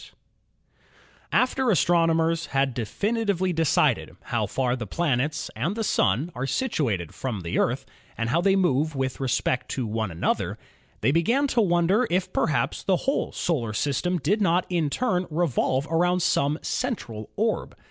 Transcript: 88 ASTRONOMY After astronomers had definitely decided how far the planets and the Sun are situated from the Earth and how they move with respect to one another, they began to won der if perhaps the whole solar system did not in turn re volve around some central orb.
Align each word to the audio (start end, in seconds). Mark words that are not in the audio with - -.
88 0.01 0.09
ASTRONOMY 1.31 1.41
After 1.43 1.69
astronomers 1.69 2.45
had 2.47 2.73
definitely 2.73 3.53
decided 3.53 4.15
how 4.23 4.47
far 4.47 4.75
the 4.75 4.87
planets 4.87 5.51
and 5.55 5.75
the 5.75 5.83
Sun 5.83 6.31
are 6.33 6.47
situated 6.47 7.13
from 7.13 7.41
the 7.41 7.59
Earth 7.59 7.85
and 8.17 8.31
how 8.31 8.41
they 8.41 8.55
move 8.55 8.95
with 8.95 9.19
respect 9.19 9.69
to 9.69 9.85
one 9.85 10.09
another, 10.09 10.57
they 11.01 11.11
began 11.11 11.45
to 11.49 11.61
won 11.61 11.85
der 11.85 12.07
if 12.09 12.33
perhaps 12.33 12.81
the 12.81 12.95
whole 13.05 13.31
solar 13.31 13.73
system 13.73 14.17
did 14.17 14.41
not 14.41 14.65
in 14.69 14.89
turn 14.89 15.27
re 15.29 15.45
volve 15.45 15.85
around 15.91 16.21
some 16.23 16.57
central 16.63 17.29
orb. 17.35 17.75